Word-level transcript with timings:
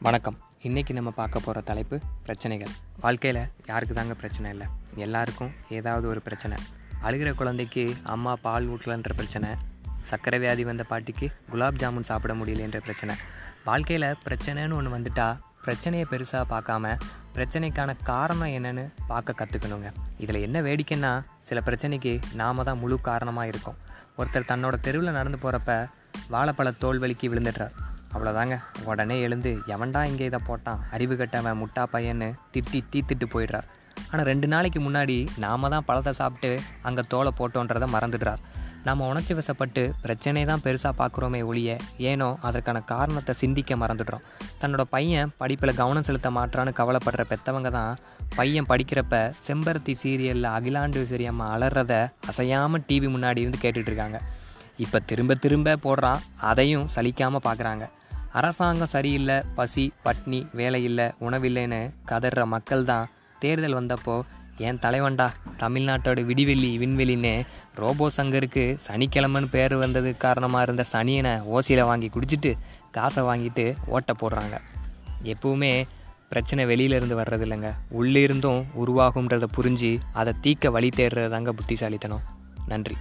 வணக்கம். 0.00 0.38
இன்றைக்கி 0.62 0.92
நம்ம 0.92 1.10
பார்க்க 1.10 1.38
போகிற 1.38 1.60
தலைப்பு 1.60 2.00
பிரச்சனைகள். 2.22 2.68
வாழ்க்கையில் 3.00 3.48
யாருக்கு 3.66 3.94
தாங்க 3.94 4.14
பிரச்சனை 4.14 4.50
இல்லை. 4.50 4.66
எல்லாருக்கும் 4.94 5.50
ஏதாவது 5.68 6.08
ஒரு 6.08 6.22
பிரச்சனை. 6.22 6.58
அழுகிற 7.02 7.34
குழந்தைக்கு 7.34 7.96
அம்மா 8.02 8.36
பால் 8.36 8.68
ஊட்டலன்ற 8.68 9.12
பிரச்சனை. 9.14 9.50
சர்க்கரை 10.02 10.38
வியாதி 10.38 10.64
வந்த 10.64 10.84
பாட்டிக்கு 10.84 11.30
குலாப் 11.50 11.74
ஜாமுன் 11.78 12.02
சாப்பிட 12.02 12.34
முடியலன்ற 12.34 12.76
பிரச்சனை. 12.76 13.14
வாழ்க்கையில் 13.64 14.16
பிரச்சனைன்னு 14.24 14.72
ஒன்று 14.72 14.98
வந்துட்டால் 14.98 15.38
பிரச்சனையை 15.64 16.06
பெருசாக 16.10 16.44
பார்க்காம 16.50 16.98
பிரச்சனைக்கான 17.34 17.96
காரணம் 18.02 18.48
என்னன்னு 18.48 18.92
பார்க்க 19.06 19.34
கற்றுக்கணுங்க 19.40 19.92
இதில் 20.18 20.40
என்ன 20.40 20.62
வேடிக்கைன்னா 20.62 21.24
சில 21.42 21.62
பிரச்சனைக்கு 21.64 22.22
நாம 22.34 22.62
தான் 22.62 22.78
முழு 22.78 23.00
காரணமாக 23.00 23.46
இருக்கும். 23.46 23.76
ஒருத்தர் 24.18 24.48
தன்னோட 24.48 24.74
தெருவில் 24.80 25.10
நடந்து 25.10 25.38
போகிறப்ப 25.42 25.90
வாழைப்பழ 26.30 26.72
தோல்வலிக்கு 26.80 27.26
விழுந்துடுறார். 27.26 27.72
அவ்வளோதாங்க 28.14 28.60
உடனே 28.84 29.20
எழுந்து 29.20 29.58
எவன்டா 29.66 30.04
இங்கே 30.04 30.24
இதை 30.24 30.40
போட்டான்? 30.46 30.80
அறிவு 30.90 31.16
கட்டவன் 31.16 31.60
முட்டா 31.62 31.82
பையன்னு. 31.92 32.32
திட்டி 32.54 32.84
தீத்துட்டு 32.92 33.26
போயிடுறார். 33.34 33.66
ஆனால் 34.10 34.24
ரெண்டு 34.24 34.46
நாளைக்கு 34.46 34.80
முன்னாடி 34.80 35.28
நாம 35.36 35.68
தான் 35.68 35.84
பழத்தை 35.84 36.12
சாப்பிட்டு 36.12 36.60
அங்கே 36.82 37.02
தோலை 37.08 37.32
போட்டோன்றதை 37.38 37.88
மறந்துடுறார். 37.94 38.42
நாம் 38.84 39.00
உணர்ச்சி 39.00 39.34
வசப்பட்டு 39.34 39.92
பிரச்சனையை 40.02 40.46
தான் 40.48 40.62
பெருசாக 40.64 40.94
பார்க்குறோமே 40.98 41.42
ஒழிய 41.42 41.78
ஏனோ 41.98 42.38
அதற்கான 42.40 42.80
காரணத்தை 42.80 43.34
சிந்திக்க 43.34 43.76
மறந்துடுறோம். 43.76 44.24
தன்னோட 44.60 44.80
பையன் 44.80 45.32
படிப்பில் 45.36 45.74
கவனம் 45.74 46.02
செலுத்த 46.02 46.30
மாட்டான்னு 46.30 46.72
கவலைப்படுற 46.72 47.24
பெற்றவங்க 47.32 47.70
தான் 47.70 47.98
பையன் 48.36 48.66
படிக்கிறப்ப 48.66 49.34
செம்பருத்தி 49.46 49.94
சீரியலில் 50.02 50.50
அகிலாண்டு 50.56 51.26
அம்மா 51.28 51.46
அலறத 51.56 52.10
அசையாமல் 52.26 52.84
டிவி 52.88 53.10
முன்னாடி 53.16 53.40
இருந்து 53.40 53.62
கேட்டுட்ருக்காங்க 53.62 54.20
இப்போ 54.76 54.98
திரும்ப 55.00 55.34
திரும்ப 55.34 55.76
போடுறான் 55.76 56.20
அதையும் 56.40 56.88
சலிக்காமல் 56.94 57.44
பார்க்குறாங்க 57.44 57.90
அரசாங்கம் 58.32 58.86
சரியில்லை 58.86 59.40
பசி 59.54 59.92
பட்னி 60.04 60.46
வேலை 60.52 60.84
இல்லை 60.84 61.10
உணவில்லைன்னு 61.20 61.90
கதற 62.04 62.46
மக்கள் 62.46 62.84
தான் 62.84 63.08
தேர்தல் 63.38 63.74
வந்தப்போ 63.74 64.22
என் 64.56 64.78
தலைவன்டா 64.78 65.32
தமிழ்நாட்டோட 65.58 66.24
விடிவெள்ளி 66.24 66.78
விண்வெளின்னு 66.78 67.46
ரோபோ 67.74 68.10
சங்கருக்கு 68.16 68.78
சனிக்கிழமைன்னு 68.88 69.46
பேர் 69.50 69.76
வந்ததுக்கு 69.76 70.16
காரணமாக 70.16 70.62
இருந்த 70.62 70.84
சனியனை 70.92 71.42
ஓசியில் 71.54 71.84
வாங்கி 71.84 72.08
குடிச்சிட்டு 72.08 72.58
காசை 72.90 73.24
வாங்கிட்டு 73.24 73.76
ஓட்ட 73.86 74.12
போடுறாங்க. 74.12 74.60
எப்பவுமே 75.24 75.86
பிரச்சனை 76.28 76.64
வெளியிலேருந்து 76.66 77.18
வர்றது 77.18 77.44
இல்லைங்க 77.46 77.72
உள்ளே 77.90 78.22
இருந்தும் 78.22 78.66
உருவாகுன்றதை 78.86 79.44
புரிஞ்சு 79.56 80.00
அதை 80.12 80.32
தீக்க 80.42 80.70
வழி 80.70 80.88
தேடுறது 80.88 81.28
தாங்க 81.28 81.52
புத்திசாலித்தனம். 81.52 82.20
நன்றி. 82.66 82.96